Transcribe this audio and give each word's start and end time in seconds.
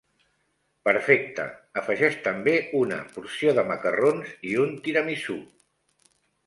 Perfecte, 0.89 1.45
afegeix 1.83 2.17
també 2.29 2.57
una 2.81 2.99
porció 3.19 3.55
de 3.61 3.69
macarrons, 3.71 4.35
i 4.53 4.59
un 4.67 4.77
tiramisú. 4.89 5.41